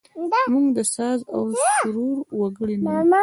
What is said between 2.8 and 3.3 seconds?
نه یوو.